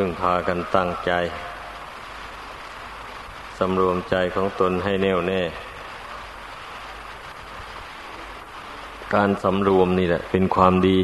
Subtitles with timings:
[0.00, 1.12] พึ่งพากันตั้งใจ
[3.58, 5.42] สำรวมใจของตนให้แน่วแน่
[9.14, 10.98] การสำรวมนี่แหละ เป็นความดี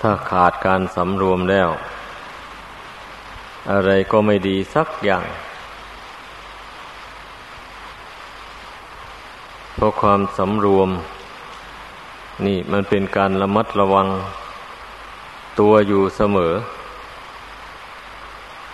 [0.00, 1.68] ถ้าขาดการสำรวมแล้ว
[3.72, 5.24] อะไรก็ไม่ดีสักอย่าง
[9.74, 10.88] เพราะความสำรวม
[12.46, 14.08] นี่มันเป็นการระมัดระวัง
[15.60, 16.54] ตัวอยู่เสมอ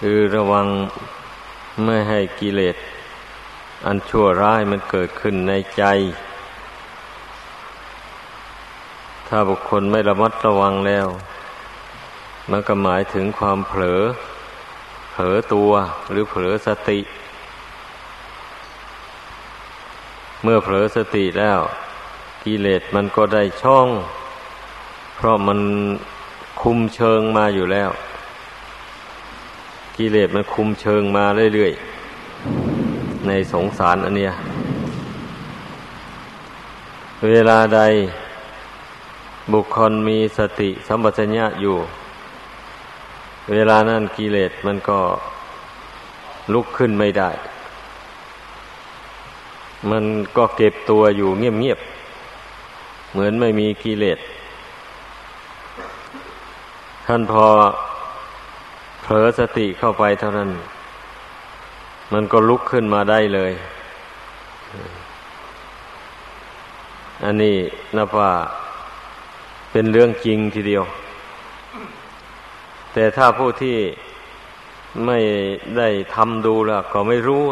[0.01, 0.67] คือระวัง
[1.85, 2.77] ไม่ให้กิเลส
[3.87, 5.85] อันชั่วร้ายมันเกิดขึ้นในใจ
[9.29, 11.07] ถ้าบุคคลไม่ระมัดระวังแล้ว
[12.51, 14.03] มันก็หมายถึงความเผลอ
[15.13, 15.71] เผลอตัว
[16.11, 17.01] หรือเผลอสติ
[20.43, 21.61] เมื่อเผลอสติแล้ว
[22.45, 23.89] กิเลสมันก็ได้ช่อง
[25.17, 25.61] เพราะมัน
[26.67, 27.91] คุมเชิงมาอยู่แล้ว
[29.97, 34.33] กิเลสมันคุมเชิงมาเรื่อยๆ ในสงสารอันเนี้ย
[37.31, 37.81] เวลาใด
[39.53, 41.77] บุคคลมีสติสัมปชัญญะอยู่
[43.53, 45.01] เวลานั้นกิเลสมันก็
[46.53, 47.31] ลุกขึ้นไม่ได้
[49.91, 50.05] มัน
[50.37, 54.21] ก็เก็บตัวอยู่เงียบๆ เหมือนไม่มีกิเลส
[57.07, 57.47] ท่านพอ
[59.03, 60.51] เผลอสติเข้าไปเท่านั้น
[62.13, 63.53] มันก็ลุกขึ้นมาได้เลย
[67.25, 67.57] อันนี้
[67.97, 68.33] นับว่า
[69.73, 70.85] เป็นเรื่องจริงทีเดียว
[72.93, 73.77] แต่ถ้าผู้ที่
[75.07, 75.19] ไม่
[75.77, 77.45] ได้ทำดูแล้วก็ไม่รู้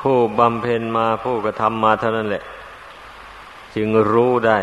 [0.00, 2.44] ผู้บำเพ็ญมาผู้กระทำมาเท่านั้นแหละ
[3.74, 4.58] จึงรู้ได้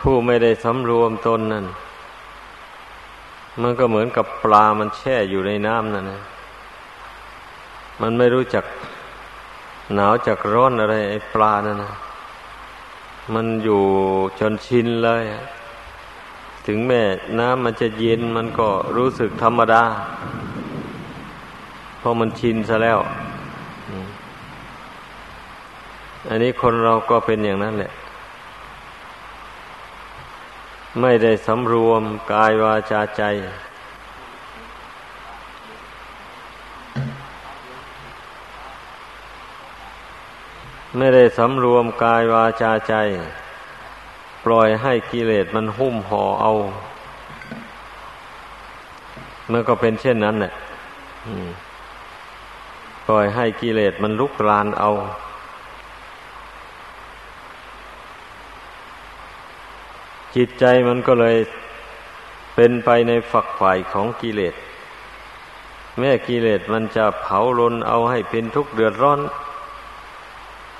[0.00, 1.66] ผู้ไม่ได้สำรวมตนนั่น
[3.62, 6.20] มันก็เหมือนกับปลามันแช่อยู่ในน้ำนั่นนะ
[8.00, 8.64] มันไม่รู้จัก
[9.94, 11.92] หนาวจักร้อนอะไรไอ้ปลานั่นนะ
[13.34, 13.82] มันอยู่
[14.38, 15.24] จนชินเลย
[16.66, 17.02] ถึงแม้
[17.38, 19.82] น้ำมันจะเย็นมันก็รู้สึกธรรมดา
[21.98, 22.98] เพราะมันชินซะแล้ว
[26.28, 27.92] อันนี้คนเราก็เป็นอย่างนั้นแหละ
[31.00, 33.22] ไม่ได้สำรวมกายวาจาใจ
[40.96, 42.94] ไม่ได้สำรวมกายวาจาใจ
[44.44, 46.52] ปล่อยให้กิเลสมันหุ้มห่อเอา
[49.50, 50.52] มันก็เป็นเช่นนั้นแหละ
[53.06, 54.90] ปล่อยให้กิเลสมันลุกรานเอา
[60.40, 61.36] จิตใจมันก็เลย
[62.54, 64.54] เป็นไปในฝักฝ่ายของกิเลส
[65.98, 69.20] แม้กิเลสมันจะเผาลนเอาให้เป็นทุกข์เดือดร้อน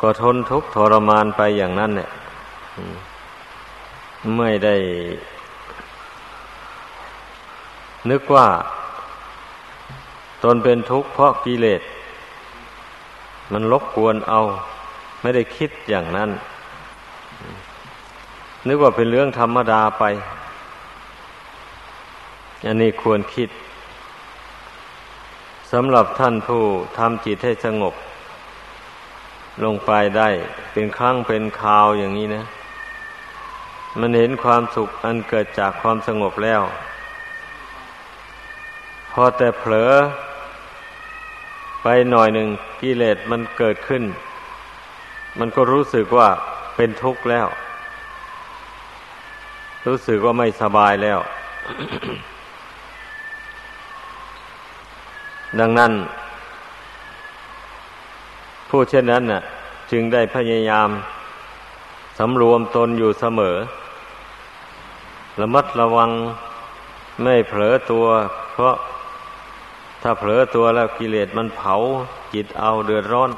[0.01, 2.11] ก็ทนทุกข์ทรมานไปอย่างนั้นเนี่ย
[4.37, 4.77] ไม่ได้
[8.11, 8.47] นึกว่า
[10.45, 11.83] ตนเป็นทุกข์เพราะกิเลส
[13.53, 14.41] มันลบกวนเอา
[15.21, 16.31] ไม่ได้คิดอย่างนั้น
[18.67, 20.05] นึกว่าเป็นเรื่องธรรมดาไป
[22.67, 23.49] อันนี้ควรคิด
[25.73, 26.63] สำหรับท่านผู้
[26.99, 27.95] ทำจิตให้สงบ
[29.65, 30.29] ลงไปได้
[30.73, 32.45] เป็นครั้งเป็นคราวอย่างนี้นะ
[34.01, 36.63] มันเห็นความสุขอันเกิดจากความสงบแล้ว
[39.13, 39.93] พอแต่เผลอ
[41.83, 42.49] ไปหน่อยหนึ่ง
[42.81, 44.03] กิเลสมันเกิดขึ้น
[45.39, 46.29] มันก็รู้สึกว่า
[46.77, 47.47] เป็นทุกข์แล้ว
[49.87, 51.19] รู้สึกว่าไม่สบายแล้ว
[55.61, 55.93] ดังนั้น
[58.69, 59.43] ผู้เช่นนั้นน่ะ
[59.91, 60.89] จึงได้พยายาม
[62.19, 63.57] สำรวมตนอยู่เสมอ
[65.41, 66.11] ระมัดระวัง
[67.23, 68.07] ไม่เผลอตัว
[68.53, 68.75] เพราะ
[70.03, 71.75] ถ้าเผลอตัวแล้วกิเลสมันเผา
[72.35, 73.31] จิตเอาเดือดร้อน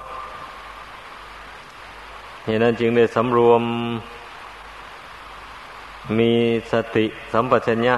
[2.44, 3.62] เหตุนั้นจึงได้สำรวม
[6.18, 6.32] มี
[6.72, 7.96] สติสัมปชัญญะ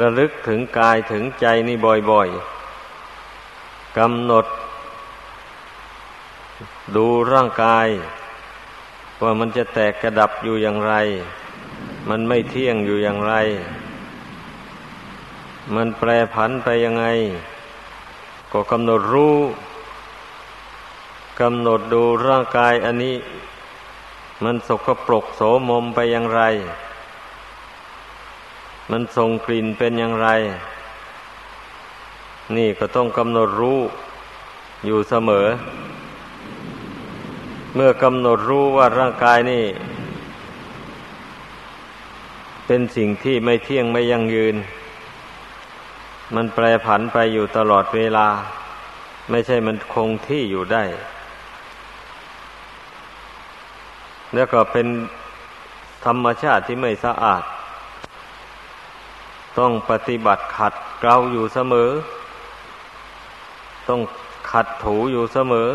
[0.00, 1.76] ระลึกถึงกายถึงใจนี่
[2.10, 4.46] บ่อยๆกำหนด
[6.96, 7.88] ดูร่างกาย
[9.22, 10.94] ว่ามันจะแตกกระดับอยู่อย่างไร
[12.08, 13.34] มันไม่เที่ยงอยู่อย่างไร
[15.74, 17.06] มันแปรผันไปยังไง
[18.52, 19.36] ก็กำหนดรู้
[21.40, 23.14] กำหนดดูร่างกายอันนี้
[24.44, 26.42] มันสกปรกโสมมไปอย่างไร
[28.90, 30.28] มันส่งกลิ่นเป็นอย่างไร
[32.56, 33.80] นี่ก็ต้องกำหนดรู้
[34.86, 35.46] อยู่เสมอ
[37.74, 39.64] เมื่อกำหนดรู้ว่าร่างกายนี่
[42.66, 44.56] เป็นสิ่งที่ไม่เที่ยงไม่ยั่งยืน
[46.34, 48.28] มันแปรผันไปอยู่ตลอดเวลา
[49.30, 50.84] ไม่ใช่มันคงที่อยู่ได้
[54.34, 54.86] แล้วก็เป็น
[56.04, 57.42] ธรรมชาติที่ไม่สะอาด
[59.58, 61.90] ต้องปฏิบัติขัดเกลาอยู่เสมอ
[63.88, 64.00] ต้อง
[64.50, 65.70] ขัดถูอยู่เสมอ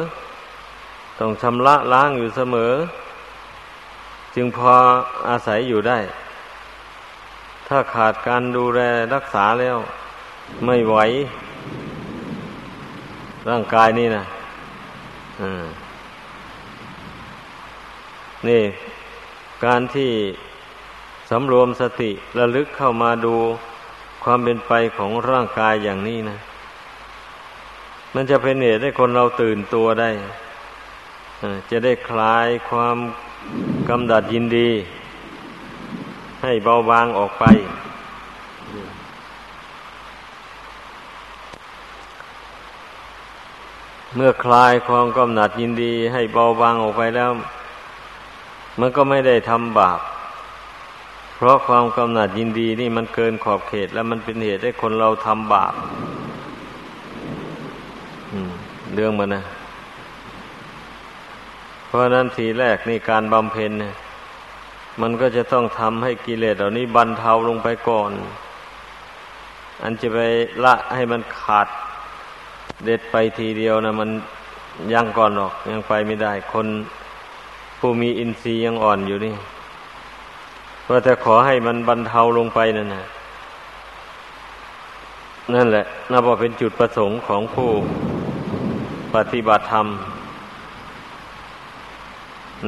[1.19, 2.74] ต้องชำระล้างอยู่เสมอ
[4.36, 4.74] จึงพอ
[5.30, 6.00] อาศัยอยู่ได้
[7.68, 8.81] ถ้าขาดการดูแล
[9.13, 9.77] รักษาแล้ว
[10.65, 10.95] ไม่ไหว
[13.50, 14.24] ร่างกายนี่นะ
[15.42, 15.65] อ่า
[18.49, 18.63] นี่
[19.65, 20.11] การที่
[21.29, 23.35] สำรวมสติระลึกเข้ามาดู
[24.23, 26.38] ความเป็นไปของร่างกายอย่างนี้นะ
[28.15, 30.09] มันจะเป็นเหตุให้คนเราตื่นตัวได้
[31.71, 32.97] จะได้คลายความ
[33.89, 34.69] กำดัดยินดี
[36.44, 37.45] ให้เบาบางออกไป
[44.15, 47.31] เมื่อคลายความกำหนัดยินดีให้เบาบางออกไปแล้ว
[48.79, 50.00] มันก็ไม่ได้ทำบาป
[51.35, 55.74] เพราะความกำหนัดยินดีนี่มันเกินขอบเขต แล้วมันเป็นเหตุให้คนเราทำบาป
[58.94, 59.44] เรื่องมันนะ
[61.88, 63.94] เพราะนั้นทีแรกนี่การบำเพ็ญเนี่ย
[65.01, 68.12] มันก็จะต้องทำให้กิเลสเหล่านี้บรรเทาลงไปก่อน
[69.83, 70.19] อันจะไป
[70.63, 71.68] ละให้มันขาด
[72.85, 74.09] เด็ดไปทีเดียวนะมัน
[74.94, 76.68] ยังก่อนหรอกยังไปไม่ได้ คน
[77.77, 79.35] ผู้มีอินทรีย์ยังอ่อนอยู่นี่
[80.89, 83.06] ว่าแต่ขอให้มันบรรเทาลงไปนั่นนะ
[85.53, 87.71] นั่นแหละนับว่าเป็นจุดประสงค์ของผู้
[89.15, 89.88] ปฏิบัติธรรม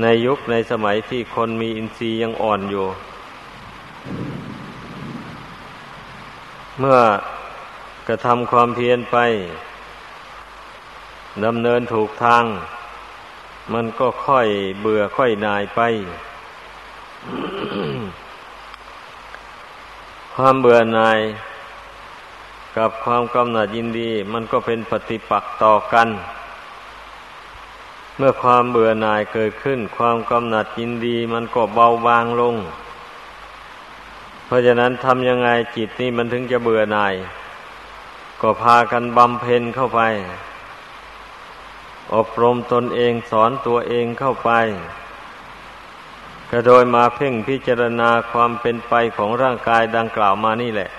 [0.02, 2.86] ในยุคในสมัยที่คนมีอินทรีย์ยังอ่อนอยู่
[6.80, 7.00] เมื่อ
[8.08, 9.18] กระทำความเพียรไป
[11.46, 12.44] ดำเนินถูกทาง
[13.74, 14.48] มันก็ค่อย
[14.82, 15.82] เบื่อค่อยนายไป
[20.36, 21.20] ความเบื่อหน่าย
[22.78, 26.08] กับความกำหนัดยินดี มันก็เป็นปฏิปักษ์ต่อกัน
[28.18, 32.56] เมื่อความเบื่อหน่ายเกิดขึ้น ความกำหนัดยินดี มันก็เบาบางลง
[34.46, 37.14] เพราะฉะนั้นทำยังไงจิตนี่มันถึงจะเบื่อหน่าย
[38.42, 40.02] ก็พากันบำเพ็ญเข้าไป
[42.16, 44.52] อบรมตนเองสอนตัวเองเข้าไป
[46.52, 50.90] ก็โดยมาเพ่งพิจารณาความเป็นไปของร่างกายดังกล่าวมานี่แหละ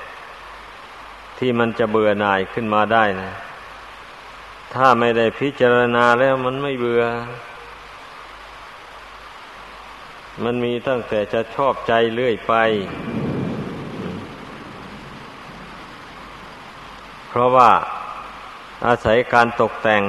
[1.39, 3.31] ที่มันจะเบื่อหน่ายขึ้นมาได้นะ
[4.75, 7.03] ถ้าไม่ได้พิจารณาแล้วมันไม่เบื่อ
[10.45, 12.55] มันมีตั้งแต่จะชอบใจเรื่อยไป
[17.29, 17.71] เพราะว่า
[18.87, 20.03] อาศัยการตกแต่ง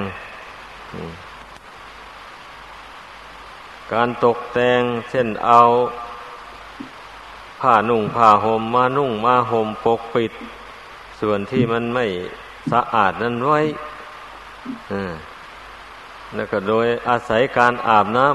[3.94, 5.62] การตกแต่งเช่นเอา
[7.62, 10.31] ผ้านุ่งผ้าห่มมานุ่งมาห่มปกปิด
[11.19, 12.06] ส่วนที่มันไม่
[12.71, 13.60] สะอาดนั้นไว้
[16.36, 18.26] แล้วก็โดยอาศัยการอาบน้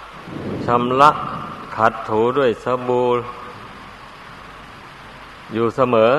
[0.00, 1.10] ำชำระ
[1.76, 3.08] ขัดถูด้วยสบู่
[5.54, 6.12] อยู่เสมอ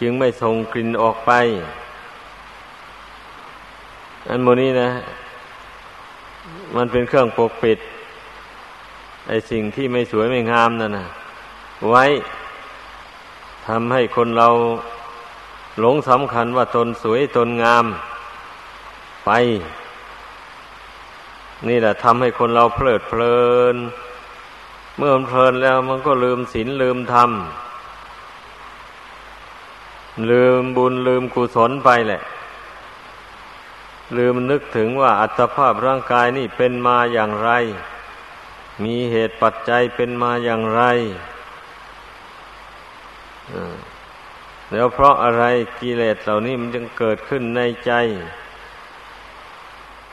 [0.00, 1.32] จึงไม่ส่งกลิ่นออกไป
[4.26, 4.90] อันโมนี้นะ
[6.76, 7.78] มันเป็นเครื่องปกปิด
[9.28, 11.06] ไอสิ่งที่ไม่สวยไม่งามนั่นนะ
[11.88, 12.04] ไว้
[13.66, 14.48] ทำให้คนเรา
[15.80, 17.86] หลงสำคัญว่าตนสวยตนงาม
[19.26, 19.30] ไป
[21.68, 23.38] นี่แหละทำให้คนเราเพลิดเพลิ
[23.74, 23.76] น
[24.96, 27.30] เมื่อมันเพลินแล้วมันก็ลืมศีลลืมธรรม
[30.30, 32.22] ลืมบุญลืมกุศลไปแหละ
[34.16, 37.50] ลืมนึกถึงว่าอัตภาพร่างกายนี่เป็นมาอย่างไร
[38.84, 40.82] มีเหตุปัจจัยเป็นมาอย่างไร
[44.72, 45.44] แล้วเพราะอะไร
[45.80, 47.92] กิเลสเหล่านี้มันจึงเกิดขึ้นในใจ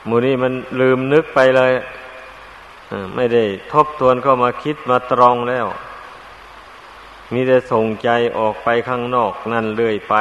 [0.07, 1.73] มูนี่มันลืมนึกไปเลย
[3.15, 5.67] ไม่ได้ทบทวนเข้ามาคิดมาตรองแล้ว
[7.33, 10.15] มีแต่ส่งใจออกไปข้างนอกนั่นเรื่อยไป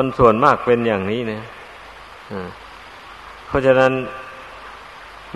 [0.00, 1.42] คนส่วนมากเป็นอย่างนี้นะ
[3.46, 3.92] เพราะฉะนั้น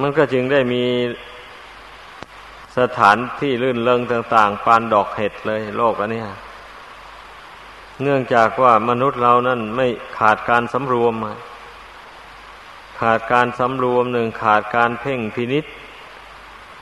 [0.00, 0.84] มันก็จึงได้มี
[2.78, 6.22] สถานที่ลื่นเริงต่าง ๆ ปานดอกเห็ดเลย โลกอันนี้
[8.02, 9.86] เนื่องจากว่ามนุษย์เรานั่นไม่
[10.18, 11.14] ขาดการสำรวม
[13.00, 15.64] ขาดการสำรวมหนึ่งขาดการเพ่งพินิษ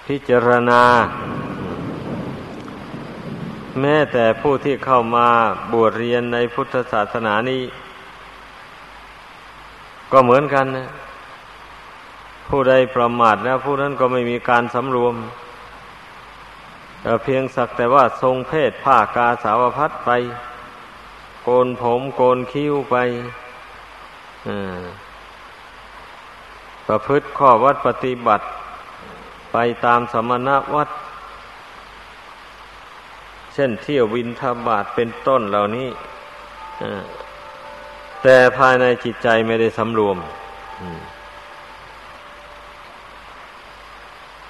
[0.06, 0.82] พิจารณา
[3.78, 5.28] แม้แต่ผู้ที่เข้ามา
[5.72, 7.62] บวชเรียนในพุทธศาสนานี้
[10.12, 10.88] ก็เหมือนกันนะ
[12.48, 15.14] ผู้ใดประมาทนะผู้นั้นก็ไม่มีการสำรวม
[17.24, 20.10] เพียงสักแต่ว่าทรงเพศผ้ากาสาวพัดไป
[21.44, 22.96] โกนผมโกนคิ้วไป
[26.86, 28.44] ประพฤติข้อวัดปฏิบัติ
[29.52, 30.88] ไปตามสมณวัด
[33.60, 35.88] ช่นเที่ยววินทบาทเป็นต้นเหล่านี้
[38.22, 40.16] แต่ภายในจิตใจไม่ได้สำรวม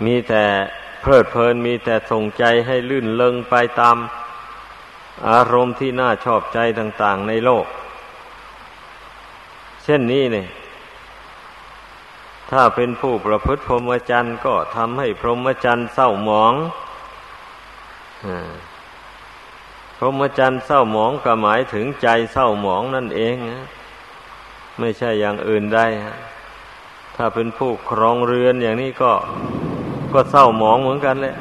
[0.05, 0.45] มีแต่
[1.01, 3.97] เพลิดเพลินมีแต่ส่งใจให้ลื่นเลงไปตาม
[5.31, 7.67] อารมณ์ที่น่าชอบใจต่าง ๆ ในโลก
[9.85, 10.49] เช่นนี้เนี่ย
[12.51, 16.55] ถ้าเป็นผู้ประพฤติพรหมจรรย์ก็ทำให้พรหมจรรย์เศร้าหมอง
[20.03, 23.35] พรหมจรรย์เศร้าหมองก็หมายถึงใจเศร้าหมองนั่นเอง
[24.79, 25.87] ไม่ใช่อย่างอื่นได้
[27.17, 29.13] ถ้าเป็นผู้ครองเรือนอย่างนี้ก็
[30.13, 31.37] ก็เศร้าหมองเหมือนกันแหละ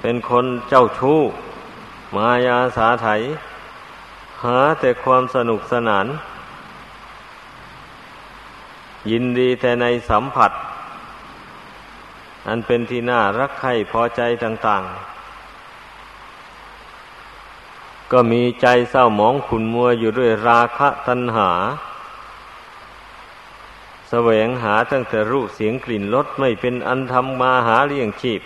[0.00, 1.18] เป็นคนเจ้าชู้
[2.16, 3.08] มายาสาไถ
[4.42, 6.06] หาแต่ความสนุกสนาน
[9.10, 10.52] ยินดีแต่ในสัมผัส
[12.48, 15.13] อันเป็นที่น่ารักใคร่พอใจต่าง ๆ
[18.14, 21.50] ก็มีใจเศร้าหมองขุนมัวอยู่ด้วยราคะตัณหา
[24.08, 28.40] แสวงหาตั้งแต่รูปเสียงกลิ่นรสไม่เป็นอันทำมาหาเลี้ยงชีพ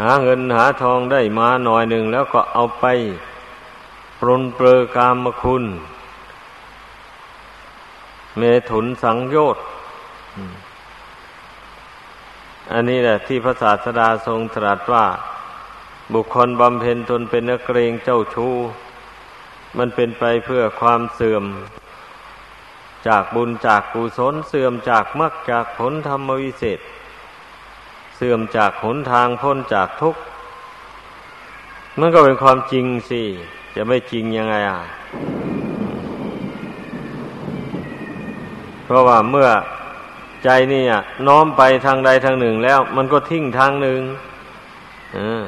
[0.00, 2.84] หาเงินหาทองได้มาหน่อยหนึ่งแล้วก็เอาไป
[4.20, 5.64] ปรนเปลือกามคุณ
[8.36, 9.64] เมถุนสังโยชน์
[12.72, 15.06] อันนี้แหละที่พระศาสดาทรงตรัสว่า
[16.14, 18.54] บุคคลบำเพ็ญตนเป็นนักเกรงเจ้าชู้
[19.78, 21.44] มันเป็นไปเพื่อความเสื่อม
[23.08, 26.80] จากบุญจากกุศลเสื่อมจากมรรคจากผลธรรมวิเศษ
[28.16, 30.20] เสื่อมจากหนทางพ้นจากทุกข์
[31.98, 33.22] มันก็เป็นความจริงสิ
[33.74, 34.80] จะไม่จริงยังไงอะ
[38.84, 39.48] เพราะว่าเมื่อ
[40.44, 40.82] ใจนี่
[41.26, 44.00] น้อมไปทางใดทางหนึ่งแล้ว มันก็ทิ้งทางหนึ่ง
[45.16, 45.44] อ่า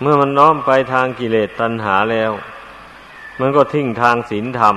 [0.00, 2.32] เมื่อมันน้อมไปทางกิเลสตัณหาแล้ว
[3.40, 4.76] มันก็ทิ้งทางศีลธรรม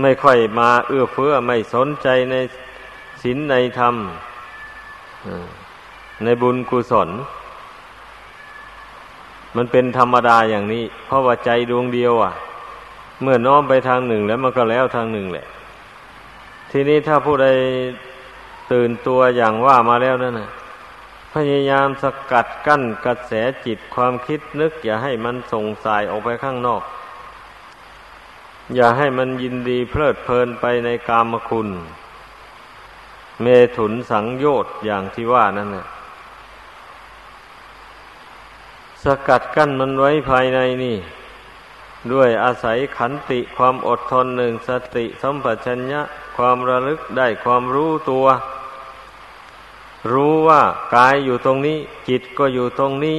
[0.00, 2.34] ไม่ค่อยมาเอื้อเฟื้อไม่สนใจใน
[3.22, 3.94] ศีลในธรรม
[6.24, 7.08] ในบุญกุศล
[9.56, 12.32] มันเป็นธรรมดาอย่างนี้ เพราะว่าใจดวงเดียวอะ
[13.22, 15.46] เมื่อน้อมไปทางหนึ่งแล้วมันก็แล้วทางหนึ่งแหละ
[16.70, 17.46] ทีนี้ถ้าผู้ใด
[18.72, 20.50] ตื่นตัวอย่างว่ามาแล้วนั่นนะ
[21.32, 23.32] พยายามสกัดกั้นกระแส
[23.66, 26.82] จิตความคิดนึก อย่าให้มันส่งสายออกไปข้างนอก
[28.74, 31.68] อย่าให้มันยินดีเพลิดเพลินไปในกามคุณ
[33.42, 33.46] เม
[33.76, 35.86] ถุนสังโยชน์อย่างที่ว่านั่นแหละ
[39.04, 40.96] สกัดกั้นมันไว้ภายในนี่
[42.12, 46.02] ด้วยอาศัยขันติความอดทนหนึ่งสติสัมปชัญญะ
[46.36, 48.26] ความระลึกได้ความรู้ตัว
[50.10, 50.62] รู้ว่า
[50.94, 51.78] กายอยู่ตรงนี้
[52.08, 53.18] จิตก็อยู่ตรงนี้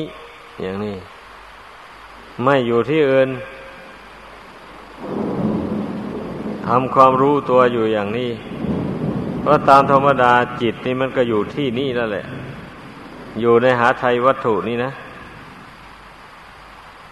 [0.61, 0.95] อย่างนี้
[2.43, 3.29] ไม่อยู่ที่อื่น
[6.67, 8.31] ทำความรู้ตัวอยู่อย่างนี้
[9.41, 12.25] เพราะตามธรรมดาจิตนี่มันก็อยู่ที่นี่นั่นแหละ
[13.41, 14.91] อยู่ในหาไทยวัตถุนี่นะ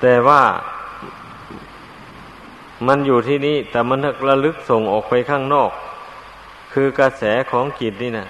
[0.02, 0.42] แต่ว่า
[2.88, 5.72] มันอยู่ที่นี่แต่มันระลึกส่งออกไปข้างนอก
[6.74, 8.28] คือกระแสของจิตนี่นะ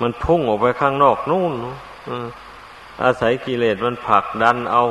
[0.00, 1.54] มันพุ่งออกไปข้างนอกนู่น
[3.02, 4.82] อาศัยกิเลสมันผลักดันเอา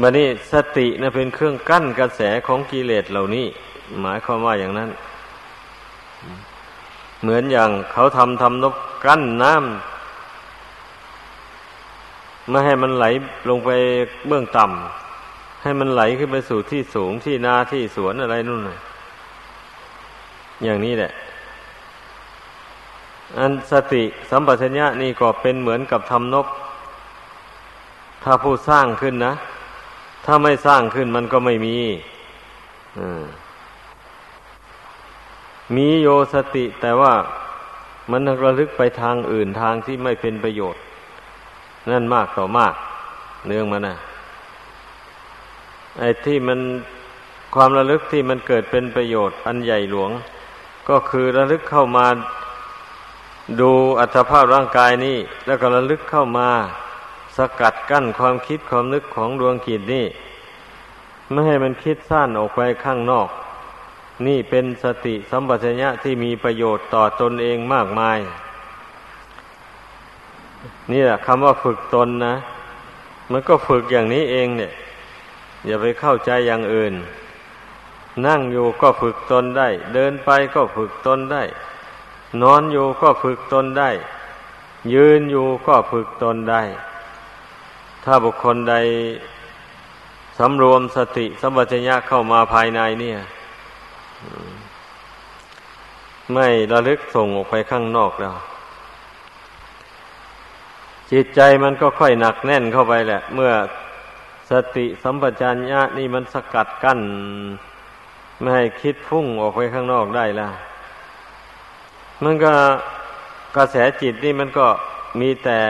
[0.00, 3.46] บันนี้สตินะเป็นเครื่องกั้นกระแสของกิเลสเหล่านี้
[4.00, 4.90] หมายความว่าอย่างนั้น
[7.22, 8.74] เหมือนอย่างเขาทำทำนบ
[9.04, 9.64] กั้นน้ำ
[12.48, 13.04] ไม่ให้มันไหล
[13.48, 13.70] ลงไป
[14.26, 18.60] เบื้องต่ำให้มันไหลขึ้นไปสู่ที่สูงที่นาที่สวนอะไรนู่น
[20.64, 21.12] อย่างนี้แหละ
[23.36, 26.46] อันสติสัมปชัญญะนี่ก็เป็นเหมือนกับทำนบ
[28.22, 29.34] ถ้าผู้สร้างขึ้นนะ
[30.24, 31.76] ถ้าไม่สร้างขึ้นมันก็ไม่มี
[35.76, 37.12] มีโยสติแต่ว่า
[38.10, 40.82] มันระลึกไปทางอื่นทางที่ไม่เป็นประโยชน์
[41.90, 42.74] นั่นมากต่อมาก
[43.46, 43.96] เนื่องมานะ
[45.98, 46.60] ไอ้ที่มัน
[47.54, 50.10] ความระลึกที่มันเกิดเป็นประโยชน์ อันใหญ่หลวง
[50.88, 52.06] ก็คือระลึกเข้ามา
[53.60, 56.50] ดูอัตภาพร่างกายนี้ แล้วก็ระลึกเข้ามา
[57.36, 60.06] สกัดกั้นความคิดความนึกของดวงกิจนี่
[61.30, 63.28] ไม่ให้มันคิดสั้นออกไปข้างนอก
[64.26, 68.18] นี่เป็นสติสัมปชัญญะที่มีประโยชน์ต่อตนเองมากมาย
[70.92, 72.34] นี่แหละคำว่าฝึกตนนะ
[73.30, 74.72] มันก็ฝึกอย่างนี้เองเนี่ย
[75.66, 76.94] อย่าไปเข้าใจอย่างอื่น
[78.26, 81.42] นั่งอยู่ก็ฝึกตนได้ เดินไปก็ฝึกตนได้
[82.42, 83.90] นอนอยู่ก็ฝึกตนได้
[84.94, 86.62] ยืนอยู่ก็ฝึกตนได้
[88.04, 88.74] ถ้าบุคคลใด
[90.38, 93.18] สำรวมสติสัมปชัญญะเข้ามาภายในเนี่ย
[96.32, 98.36] ไม่ระลึกส่งออกไปข้างนอกแล้ว
[101.12, 103.52] จิตใจมันก็ค่อยหนักแน่นเข้าไปแหละ เมื่อ
[104.50, 107.00] สติสัมปชัญญะนี่มันสกัดกั้น
[108.40, 110.48] ไม่ให้คิดพุ่งออกไปข้างนอกได้ละ
[112.24, 112.54] มันก็
[113.56, 114.66] กระแสจิตนี่มันก็
[115.20, 115.60] มีแต่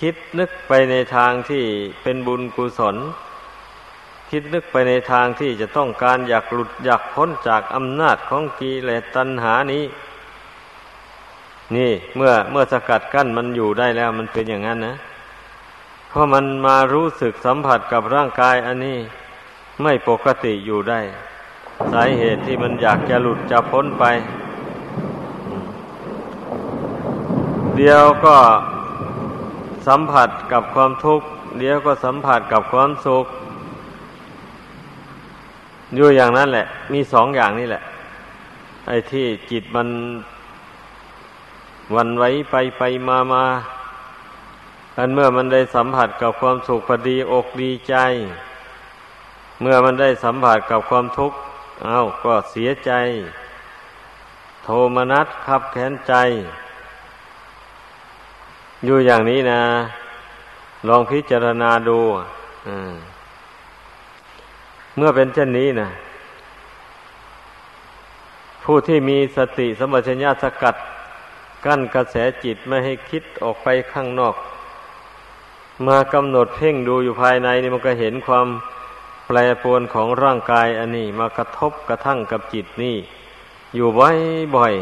[0.00, 1.64] คิดนึกไปในทางที่
[2.02, 2.96] เป็นบุญกุศล
[4.30, 9.84] คิดนึกไปในทางที่จะต้องการอยากหลุดอยากพ้นจากอำนาจของกิเลสตัณหานี้
[11.76, 14.96] นี่เมื่อเมื่อสกัดกั้นมันอยู่ได้แล้วมันเป็นอย่างนั้นนะ
[16.08, 18.98] เพราะมันมารู้สึกสัมผัสกับร่างกายอันนี้
[19.82, 21.00] ไม่ปกติอยู่ได้
[21.92, 24.04] สาเหตุที่มันอยากจะหลุดจะพ้นไป
[27.78, 28.36] เดียวก็
[29.86, 31.26] สัมผัสกับความทุกข์
[31.58, 33.26] เดียวก็สัมผัสกับความสุข
[35.94, 37.82] อยู่อย่างนั้นแหละ มีสองอย่างนี่แหละ
[38.86, 39.88] ไอ้ที่จิตมัน
[41.94, 43.44] วันไว้ไปไปมามา
[44.98, 47.96] อันเมื่อมันได้สัมผัสกับความสุขพอดีอกดีใจ
[49.60, 51.36] เมื่อมันได้สัมผัสกับความทุกข์
[51.84, 52.92] เอาก็เสียใจ
[54.64, 56.14] โทมนัสขับแค้นใจ
[58.84, 59.60] อยู่อย่างนี้นะ
[60.88, 61.98] ลองพิจารณาดู
[64.96, 65.88] เมื่อเป็นเช่นนี้นะ
[68.64, 70.76] ผู้ที่มีสติสมัชัญญาสกัด
[71.64, 74.34] กั้นกระแสจิตไม่ให้คิดออกไปข้างนอก
[75.86, 78.46] มากำหนดเพ่งดูอยู่ภายในนี่มันก็เห็นความ
[79.26, 82.96] แปรปรวนของร่างกายอันนี้ มากระทบกระทั่งกับจิตนี่
[83.74, 84.74] อยู่บ่อย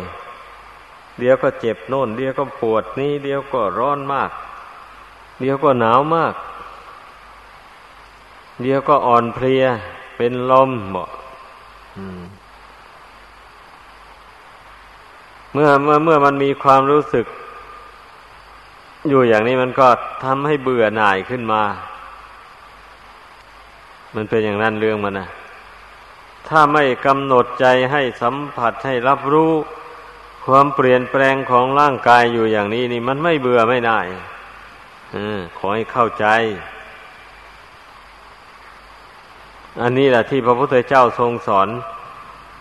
[1.19, 4.31] เดี๋ยวก็เจ็บโน่น เดี๋ยวก็ปวดนี่เดี๋ยวก็ร้อนมาก
[5.41, 6.35] เดี๋ยวก็หนาวมาก
[8.63, 9.65] เดี๋ยวก็อ่อนเพลีย
[10.17, 11.11] เป็นลมบอก
[15.53, 17.27] เมื่อเมื่อเมื่อมันมีความรู้สึก
[19.09, 19.89] อยู่อย่างนี้มันก็
[20.25, 21.63] ทำให้เบื่อหน่ายขึ้นมา
[24.15, 25.29] มันเป็นอย่างนั้นเรื่องมันนะ
[26.49, 29.53] ถ้าไม่กำหนดใจให้สัมผัสให้รับรู้
[30.47, 34.01] ความเปลี่ยนแปลงของร่างกายอยู่อย่างนี้นี่มันไม่เบื่อไม่ได้
[35.15, 35.17] อ
[35.59, 36.27] ขอให้เข้าใจ
[39.81, 41.69] อันนี้แหละที่พระพุทธเจ้าทรงสอน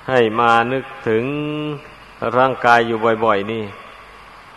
[0.09, 1.23] ให้มานึกถึง
[2.37, 3.63] ร่างกายอยู่บ่อย ๆ นี่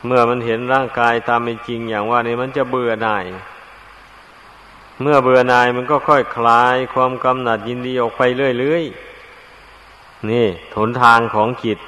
[0.06, 3.24] เมื่อมันเห็นร่างกายตามเป็นจริงอย่างว่านี่มันจะเบื่อหน่าย
[5.00, 11.78] เมื่อเบื่อหน่ายมันก็ค่อยคลายความกำหนัดยินดีออกไปเรื่อยๆ นี่ หนทางของจิต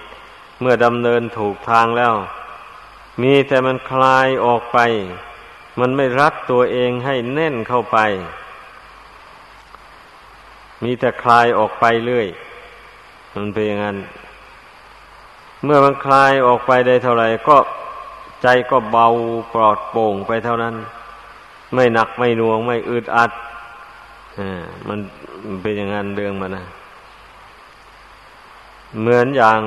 [0.61, 2.14] เมื่อดำเนินถูกทางแล้ว
[3.23, 4.79] มีแต่มันคลายออกไป
[5.81, 7.99] มันไม่รัดตัวเองให้แน่นเข้าไป
[10.85, 12.29] มีแต่คลายออกไปเรื่อย
[13.35, 13.97] มันเป็นอย่างนั้น
[15.64, 17.57] เมื่อมันคลายออกไปได้เท่าไหร่ก็
[18.42, 19.07] ใจก็เบา
[19.53, 20.75] ปลอดโปร่งไปเท่านั้น
[21.75, 23.33] ไม่หนักไม่น่วงไม่อึดอัด
[24.38, 24.99] อ่ามัน
[25.47, 26.64] มันเป็นอย่างนั้นเรื่องมันนะ
[29.01, 29.61] เหมือนอย่าง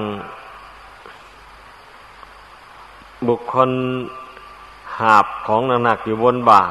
[3.28, 3.70] บุคคล
[5.00, 6.62] หาบของหนักๆอยู่บนบ่า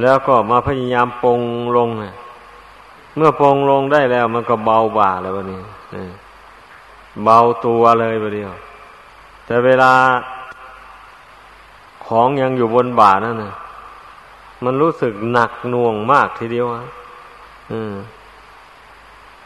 [0.00, 1.40] แล้วก็มาพยายามปง
[1.76, 1.88] ลง
[3.16, 5.60] เมื่อปงลงได้แล้วมันก็เบาบ่าแล้ววันนี้
[7.24, 8.52] เบาตัวเลยประเดียว
[9.46, 9.92] แต่เวลา
[12.06, 13.54] ของยังอยู่บนบ่านั่นนะ
[14.64, 16.82] มันรู้สึกหนักหน่วงมากทีเดียวอะ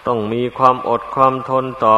[0.07, 1.97] ต้องมีความอดความทนต่อ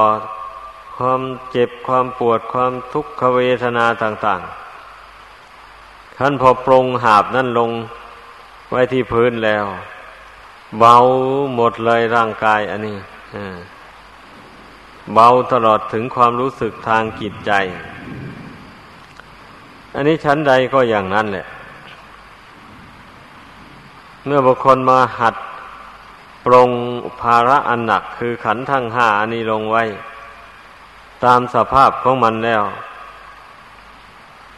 [0.99, 7.71] ความเจ็บความปวดความทุกขเวทนาต่างๆขั้นพอปรงหาบนั่นลง
[8.71, 9.65] ไว้ที่พื้นแล้ว
[10.79, 10.97] เบา
[11.55, 12.99] หมดเลยร่างกายอันนี้
[15.15, 17.53] เบาตลอดถึงความรู้สึกทางจิตใจ
[19.95, 21.47] อันนี้ชั้นใดก็อย่างนั้นแหละ
[24.25, 25.35] เมื่อบุคคลมาหัด
[26.45, 26.71] ปรง
[27.21, 29.85] ภาระอันหนักคือขันทั้งห้าอันนี้ลงไว้
[31.25, 32.65] ตามสภาพของมันแล้ว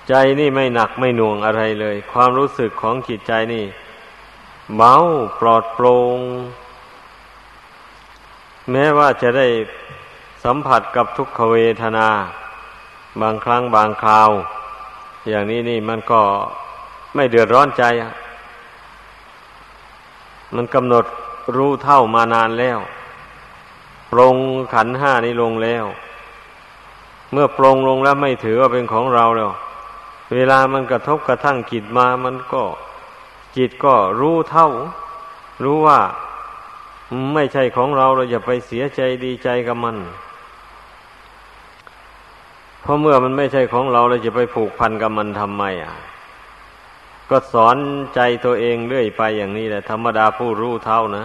[0.09, 3.65] ใจนี่ไม่หนักไม่หน่วงอะไรเลย ความรู้สึกของจิตใจนี่
[4.77, 4.95] เบา
[5.41, 6.19] ปลอดโปร่ง
[8.71, 9.47] แม้ว่าจะได้
[10.45, 12.09] สัมผัสกับทุกขเวทนา
[13.21, 14.31] บางครั้งบางคราว
[15.29, 16.23] อย่างนี้นี่มันก็
[17.15, 17.85] ไม่เดือดร้อนใจ
[20.55, 21.05] มันกำหนด
[21.57, 22.79] รู้เท่ามานานแล้ว
[24.11, 24.37] ปรง
[24.75, 25.85] ขันห้านี้ลงแล้ว
[27.33, 29.51] เมื่อปรงลงแล้วไม่ถือว่าเป็นของเราแล้ว
[30.35, 32.63] เวลามันกระทบกระทั่งจิตมามันก็
[33.57, 34.69] จิตก็รู้เท่า
[35.65, 36.01] รู้ว่า
[37.35, 39.97] ไม่ใช่ของเราเราอย่าไปเสียใจดีใจกับมัน
[42.83, 45.95] เพราะเมื่อมันไม่ใช่ของเราเราจะไปผูกพันกับมันทำไมอะ
[47.31, 47.77] ก็สอน
[48.15, 51.25] ใจตัวเองเรื่อยไปอย่างนี้แหละ ธรรมดาผู้รู้เท่านะ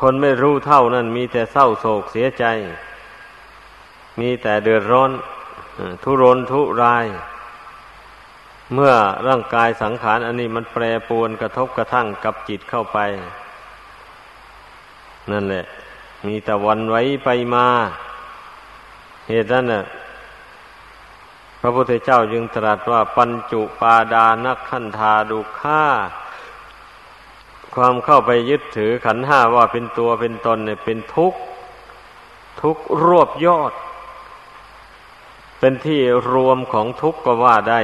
[0.00, 2.44] คนไม่รู้เท่านั้นมีแต่เศร้าโศกเสียใจ
[4.20, 5.10] มีแต่เดือดร้อน
[6.02, 7.06] ทุรนทุราย
[8.74, 8.92] เมื่อ
[9.28, 12.98] ร่างกายสังขารอันนี้มันแปรปวนกระทบกระทั่งกับจิตเข้าไป
[15.30, 15.64] นั่นแหละ
[16.26, 17.66] มีแต่วันไว้ไปมา
[19.28, 19.84] เหตุนั้นน่ะ
[21.60, 25.84] พระพุทธเจ้าจึงตรัสว่าปัญจุปาดานักขันธาดุข่า
[27.74, 31.38] ความเข้าไปยึดถือขันห้าว่าเป็นตัวเป็นตนเนี่ยเป็นทุกข์
[32.62, 33.72] ทุกข์รวบยอด
[35.64, 36.00] เป็นที่
[36.32, 37.80] รวมของทุกข์ก็ว่าได้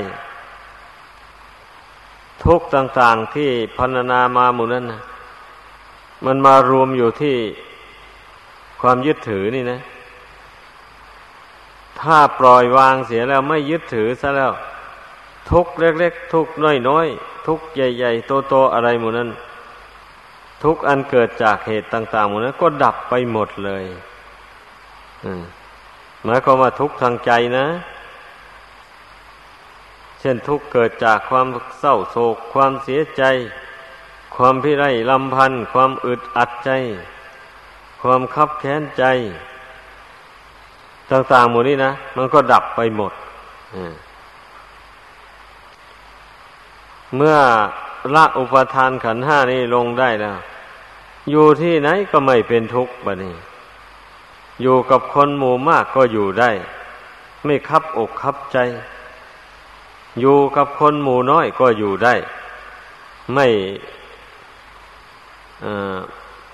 [2.45, 5.03] ทุกต่างๆที่พันนามาหมู่นั้นนะ
[6.25, 7.37] มันมารวมอยู่ที่
[8.81, 9.81] ความยึดถือนี่นะ
[12.01, 14.53] ถ้าปล่อยวางเสียแล้วไม่ยึดถือซะแล้ว
[15.51, 16.47] ทุกเล็กๆ ทุก
[16.88, 19.29] น้อยๆ ทุกใหญ่ๆ โตๆ อะไรหมู่นั้น
[20.64, 23.85] ทุกอันเกิดจากเหตุต่าง ๆ หมู่นั้น ก็ดับไปหมดเลย
[25.27, 25.43] อืม
[26.24, 27.66] หมายความว่าทุกข์ทางใจนะ
[30.20, 31.46] เช่นทุกข์เกิดจากความ
[31.81, 33.22] เศร้าโศก ความเสียใจ
[34.37, 36.70] ความพิไรลำพันธ์ความอึดอัดใจ
[38.02, 39.04] ความคับแค้นใจ
[41.11, 43.12] ต่างๆหมดนี้นะ มันก็ดับไปหมด
[47.16, 47.37] เมื่อ
[48.14, 50.37] ละอุปทานขันห้านี้ลงได้แล้ว
[51.31, 53.35] อยู่ที่ไหนก็ไม่เป็นทุกข์บะนี่
[54.62, 56.51] อยู่กับคนหมู่มากก็อยู่ได้
[57.44, 58.59] ไม่คับอกคับใจ
[60.21, 62.14] อยู่กับคนหมู่น้อยก็อยู่ได้
[63.35, 63.47] ไม่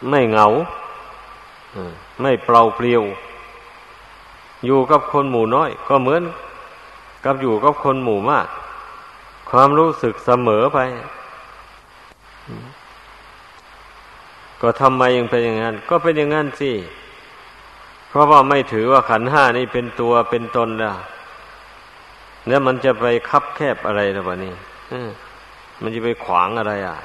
[0.09, 0.47] ไม่เหงา
[2.21, 3.03] ไม่เปล่าเปลี่ยว
[4.67, 6.23] อยู่กับคนหมู่น้อย ก็เหมือน
[7.25, 8.47] กับอยู่กับคนหมู่มาก
[9.51, 10.79] ความรู้สึกเสมอไป
[14.61, 16.71] ก็ทำไมยังเป็นอย่างนั้น ก็เป็นอย่างนั้นสิ
[18.15, 20.97] เพราะว่าไม่ถือว่าขันห้านี่เป็นตัวเป็นตนแล้ว
[22.49, 24.55] แล้วมันจะไปคับแคบอะไรหรือเปล่านี่
[25.83, 26.97] มันจะไปขวางอะไรอะ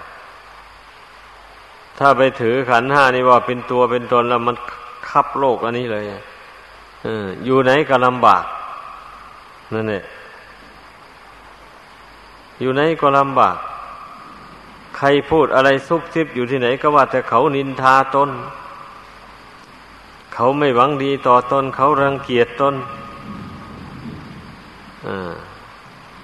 [1.99, 4.55] ถ้าไปถือขันห้านี่ว่าเป็นตัวเป็นตนแล้วมัน
[5.09, 6.03] คับโลกอันนี้เลย
[7.05, 7.07] อ
[7.45, 8.43] อยู่ไหนก็ลำบาก
[9.73, 10.03] นั่นแหละ
[12.59, 13.57] อยู่ไหนก็ลำบาก
[14.97, 18.29] ใครพูดอะไรซุบซิบอยู่ที่ไหนก็ว่าแต่เขานินทาตน
[20.41, 22.75] เขาไม่หวังดีต่อตน เขารังเกียจตน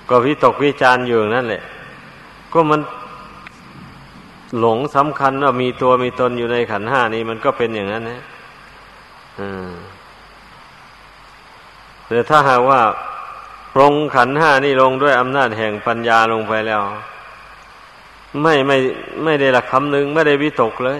[0.09, 1.63] ก็วิตกวิจารอยู่นั่นแหละ
[2.53, 2.81] ก็มัน
[4.59, 8.21] หลงสำคัญว่ามีตัวมีตนอยู่ในขันห้านี้มันก็เป็นอย่างนั้นนะ
[12.07, 12.81] แต่ถ้าหากว่า
[13.73, 16.81] ปรงขันห้านี่ลงด้วยอำนาจแห่งปัญญาลงไปแล้ว
[18.41, 18.77] ไม่ไม่
[19.23, 20.99] ไม่ได้ละคำหนึ่งไม่ได้วิตกเลย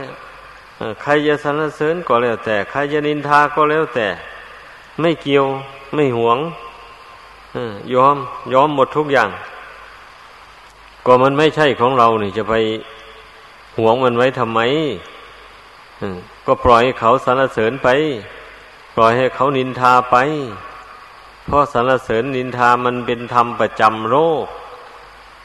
[1.02, 4.08] ใครจะสรรเสริญก็แล้วแต่ ใครจะนินทาก็แล้วแต่
[5.00, 5.46] ไม่เกี่ยว
[5.96, 6.38] ไม่หวง
[7.94, 8.18] ยอม
[8.54, 9.30] ยอมหมดทุกอย่าง
[11.06, 12.54] ก็มันไม่ใช่ของเรานี่จะไป
[13.78, 14.60] หวงมันไว้ทำไม
[16.46, 17.88] ก็ปล่อยให้เขาสรรเสริญไป
[18.96, 20.16] ปล่อยให้เขานินทาไป
[21.46, 24.46] เพราะสรรเสริญนินทามันเป็นธรรมประจำโลก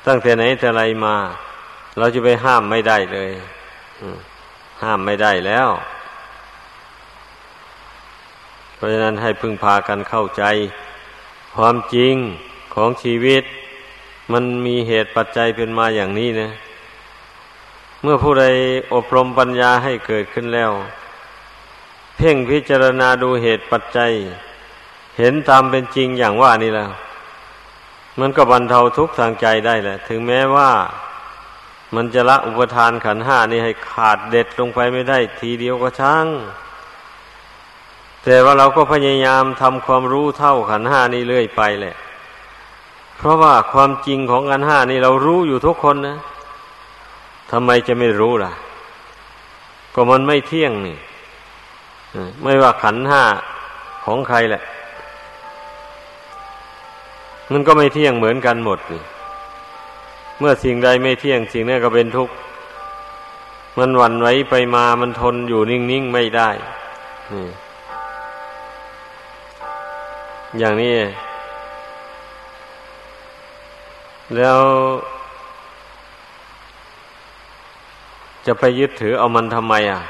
[0.06, 1.16] ตั้งแต่ไหนแต่ไรมา
[1.98, 3.30] เราจะไปห้ามไม่ได้เลย
[4.82, 5.68] ห้ามไม่ได้แล้ว
[8.74, 10.44] เพราะฉะนั้นให้พึ่งพากันเข้าใจ
[11.56, 12.14] ความจริง
[12.74, 13.44] ของชีวิต
[14.32, 16.50] มันมีเหตุปัจจัยเป็นมาอย่างนี้นะ
[18.02, 18.44] เมื่อผู้ใด
[18.94, 20.70] อบรมปัญญาให้เกิดขึ้นแล้ว
[22.16, 24.12] เพ่งพิจารณาดูเหตุปัจจัย
[25.18, 26.90] เห็นตามเป็นจริงอย่างว่านี่แล้ว
[28.20, 30.70] มันก็บรรเทาทุกข์ทางใจได้แหละ ถึงแม้ว่า
[31.94, 36.26] มันจะละอุปทานขันห้านี่ให้ขาดเด็ดลงไปไม่ได้ ทีเดียวก็ช่าง
[38.24, 41.96] แต่ว่าเราก็พยายามทำความรู้เท่าขันห้านี่เรื่อยไปแหละ
[43.16, 46.18] เพราะว่าความจริงของขันห้านี่เรารู้อยู่ทุกคนนะ
[47.50, 48.52] ทำไมจะไม่รู้ล่ะ
[49.94, 50.98] ก็มันไม่เที่ยงนี่
[52.42, 53.22] ไม่ว่าขันห้า
[54.04, 54.62] ของใครแหละ
[57.52, 59.02] มันก็ไม่เที่ยงเหมือนกันหมดนี่
[60.40, 62.34] เมื่อสิ่งใดไม่เที่ยงสิ่งนั้นก็เป็นทุกข์
[63.78, 66.48] มันหวั่นไหวไปมามันทนอยู่นิ่งๆไม่ได้
[70.58, 70.94] อย่างนี้
[74.36, 74.60] แล้ว
[78.46, 80.00] จะไปยึดถือเอามันทำไมอะ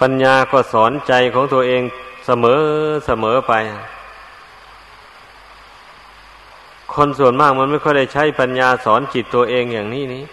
[0.00, 1.82] ปัญญาก็สอนใจของตัวเอง
[2.26, 2.60] เสมอ
[3.06, 3.52] เสมอไป
[6.98, 10.24] คนส่วนมากมันไม่ค่อยได้ใช้ปัญญาสอนจิตตัวเองอย่างนี้นี้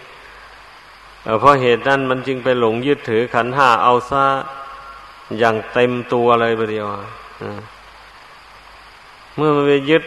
[1.39, 4.25] เพราะเหตุนั้นมันจึงไปหลงยึดถือขันห้าเอาซะ
[5.39, 6.85] อย่างเต็มตัวเลยประเดียว
[9.35, 10.03] เมื่อมันไปยึด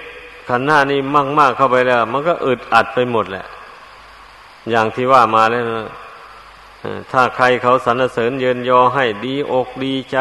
[0.51, 3.47] ขันห้านี่มากมากเข้าไปแล้ว มันก็อึดอัดไปหมดแหละ
[4.71, 5.89] อย่างที่ว่ามาแล้วนะ
[7.13, 10.19] ถ้าใครเขาสรรเสริญเยินยอให้ดีอกดีใจ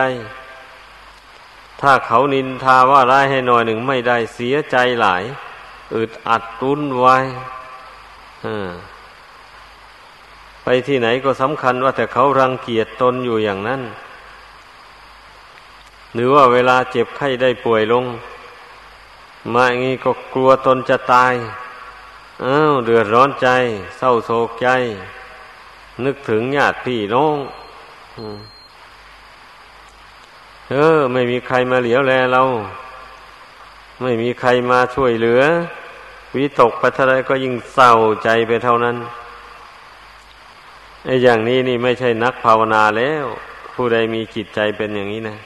[1.82, 5.23] ถ้าเขานินทาว่าร้ายให้หน่อยหนึ่งไม่ได้เสียใจหลาย
[5.95, 7.17] อึดอัดรุนไว้
[10.63, 13.82] ไปที่ไหนก็สำคัญว่าแต่เขารังเกียจตนอยู่อย่างนั้น
[16.13, 18.06] หรือว่าเวลาเจ็บไข้ได้ป่วยลง
[19.54, 21.34] มาอย่างนี้ก็กลัวตนจะตาย
[22.43, 23.47] อ้าวเดือดร้อนใจ
[23.97, 24.67] เศร้าโศกใจ
[26.06, 27.38] นึกถึงญาติพี่น้อง
[30.71, 32.41] เออ ไม่มีใครมาเหลียวแลเรา
[34.02, 35.42] ไม่มีใครมาช่วยเหลือ
[36.36, 38.98] วิตกปเท่าไรก็ยิ่งเศร้าใจไปเท่านั้น
[41.06, 43.26] ไอ้อย่างนี้นี่ไม่ใช่นักภาวนาแล้ว
[43.76, 45.38] ผู้ใดมีจิตใจเป็นอย่างนี้นะ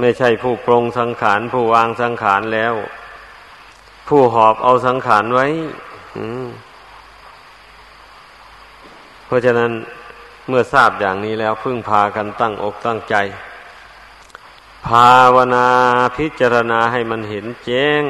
[0.00, 2.74] ไม่ใช่ผู้ปรงสังขารผู้วางสังขารแล้ว
[4.08, 5.46] ผู้หอบเอาสังขารไว้
[9.26, 9.70] เพราะฉะนั้น
[10.48, 13.14] เมื่อทราบอย่างนี้แล้วพึ่งพากันตั้งอกตั้งใจ
[14.86, 15.68] ภาวนา
[16.16, 18.02] พิจารณาให้มันเห็นแจ้ง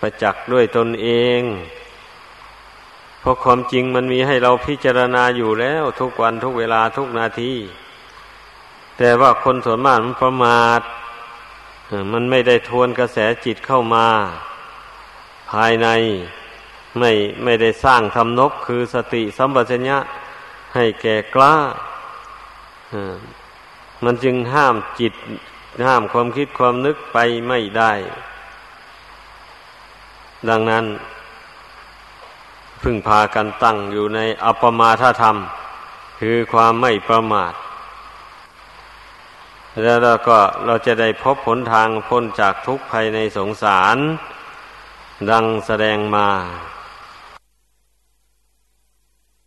[0.00, 1.40] ประจักษ์ด้วยตนเอง
[3.20, 7.52] เพราะความจริงมันมีให้เราพิจารณาอยู่แล้วทุกวันทุกเวลาทุกนาที
[8.98, 10.80] แต่ว่าคนส่วนมากมันประมาท
[12.12, 14.06] มันไม่ได้ทวนกระแสจิตเข้ามา
[15.50, 15.88] ภายใน
[16.98, 17.10] ไม่
[17.44, 19.98] ไม่ได้สร้างทำนบคือสติสัมปชัญญะ
[20.74, 21.54] ให้แก่กล้า
[24.04, 25.14] มันจึงห้ามจิต
[25.86, 27.92] ห้ามความคิดความนึกไปไม่ได้
[30.48, 30.84] ดังนั้น
[32.82, 35.36] พึ่งพากันตั้งอยู่ในอัปมาทธรรม
[36.20, 37.52] คือความไม่ประมาท
[39.82, 43.96] แล้วเราก็เราจะได้พบผลทางพ้นจากทุกข์ภายในสงสาร
[45.30, 46.28] ดังแสดงมา